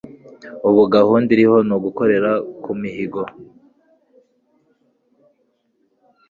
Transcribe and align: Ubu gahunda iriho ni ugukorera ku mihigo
Ubu 0.67 0.83
gahunda 0.95 1.29
iriho 1.35 1.57
ni 1.67 1.73
ugukorera 1.77 2.31
ku 2.63 2.71
mihigo 2.79 3.23